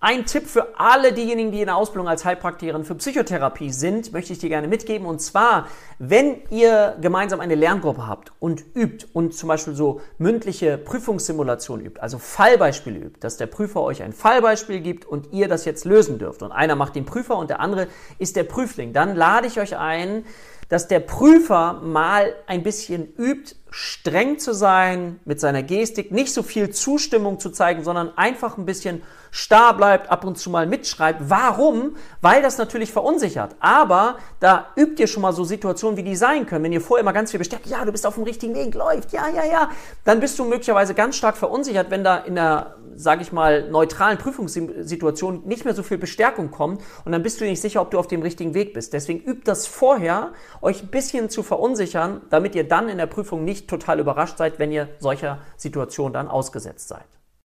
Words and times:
Ein 0.00 0.26
Tipp 0.26 0.46
für 0.46 0.78
alle 0.78 1.12
diejenigen, 1.12 1.50
die 1.50 1.58
in 1.58 1.66
der 1.66 1.74
Ausbildung 1.74 2.06
als 2.08 2.24
Heilpraktikerin 2.24 2.84
für 2.84 2.94
Psychotherapie 2.94 3.72
sind, 3.72 4.12
möchte 4.12 4.32
ich 4.32 4.38
dir 4.38 4.48
gerne 4.48 4.68
mitgeben. 4.68 5.08
Und 5.08 5.20
zwar, 5.20 5.66
wenn 5.98 6.36
ihr 6.50 6.96
gemeinsam 7.00 7.40
eine 7.40 7.56
Lerngruppe 7.56 8.06
habt 8.06 8.30
und 8.38 8.64
übt 8.76 9.08
und 9.12 9.34
zum 9.34 9.48
Beispiel 9.48 9.74
so 9.74 10.00
mündliche 10.18 10.78
Prüfungssimulation 10.78 11.80
übt, 11.84 12.00
also 12.00 12.18
Fallbeispiele 12.18 12.96
übt, 12.96 13.18
dass 13.18 13.38
der 13.38 13.48
Prüfer 13.48 13.82
euch 13.82 14.04
ein 14.04 14.12
Fallbeispiel 14.12 14.80
gibt 14.82 15.04
und 15.04 15.32
ihr 15.32 15.48
das 15.48 15.64
jetzt 15.64 15.84
lösen 15.84 16.20
dürft. 16.20 16.42
Und 16.42 16.52
einer 16.52 16.76
macht 16.76 16.94
den 16.94 17.04
Prüfer 17.04 17.36
und 17.36 17.50
der 17.50 17.58
andere 17.58 17.88
ist 18.20 18.36
der 18.36 18.44
Prüfling. 18.44 18.92
Dann 18.92 19.16
lade 19.16 19.48
ich 19.48 19.58
euch 19.58 19.76
ein, 19.76 20.24
dass 20.68 20.88
der 20.88 21.00
Prüfer 21.00 21.80
mal 21.82 22.34
ein 22.46 22.62
bisschen 22.62 23.12
übt, 23.16 23.56
streng 23.70 24.38
zu 24.38 24.54
sein 24.54 25.20
mit 25.24 25.40
seiner 25.40 25.62
Gestik, 25.62 26.10
nicht 26.10 26.32
so 26.32 26.42
viel 26.42 26.70
Zustimmung 26.70 27.38
zu 27.38 27.50
zeigen, 27.50 27.84
sondern 27.84 28.16
einfach 28.16 28.56
ein 28.56 28.64
bisschen 28.64 29.02
starr 29.30 29.74
bleibt, 29.76 30.10
ab 30.10 30.24
und 30.24 30.38
zu 30.38 30.48
mal 30.50 30.66
mitschreibt. 30.66 31.28
Warum? 31.28 31.96
Weil 32.22 32.42
das 32.42 32.56
natürlich 32.58 32.92
verunsichert. 32.92 33.56
Aber 33.60 34.16
da 34.40 34.68
übt 34.76 35.00
ihr 35.00 35.06
schon 35.06 35.22
mal 35.22 35.32
so 35.32 35.44
Situationen, 35.44 35.96
wie 35.96 36.02
die 36.02 36.16
sein 36.16 36.46
können. 36.46 36.64
Wenn 36.64 36.72
ihr 36.72 36.80
vorher 36.80 37.02
immer 37.02 37.12
ganz 37.12 37.30
viel 37.30 37.38
bestärkt, 37.38 37.66
ja, 37.66 37.84
du 37.84 37.92
bist 37.92 38.06
auf 38.06 38.14
dem 38.14 38.24
richtigen 38.24 38.54
Weg, 38.54 38.74
läuft, 38.74 39.12
ja, 39.12 39.28
ja, 39.28 39.44
ja, 39.44 39.70
dann 40.04 40.20
bist 40.20 40.38
du 40.38 40.44
möglicherweise 40.44 40.94
ganz 40.94 41.16
stark 41.16 41.36
verunsichert, 41.36 41.90
wenn 41.90 42.04
da 42.04 42.16
in 42.18 42.34
der, 42.34 42.76
sage 42.98 43.22
ich 43.22 43.32
mal, 43.32 43.70
neutralen 43.70 44.18
Prüfungssituation 44.18 45.42
nicht 45.46 45.64
mehr 45.64 45.74
so 45.74 45.82
viel 45.82 45.98
Bestärkung 45.98 46.50
kommt 46.50 46.82
und 47.04 47.12
dann 47.12 47.22
bist 47.22 47.40
du 47.40 47.44
nicht 47.44 47.60
sicher, 47.60 47.80
ob 47.80 47.90
du 47.90 47.98
auf 47.98 48.08
dem 48.08 48.22
richtigen 48.22 48.54
Weg 48.54 48.74
bist. 48.74 48.92
Deswegen 48.92 49.20
übt 49.20 49.42
das 49.44 49.66
vorher, 49.66 50.32
euch 50.60 50.82
ein 50.82 50.88
bisschen 50.88 51.30
zu 51.30 51.42
verunsichern, 51.42 52.22
damit 52.30 52.54
ihr 52.54 52.66
dann 52.66 52.88
in 52.88 52.98
der 52.98 53.06
Prüfung 53.06 53.44
nicht 53.44 53.68
total 53.68 54.00
überrascht 54.00 54.36
seid, 54.38 54.58
wenn 54.58 54.72
ihr 54.72 54.88
solcher 54.98 55.38
Situation 55.56 56.12
dann 56.12 56.28
ausgesetzt 56.28 56.88
seid. 56.88 57.17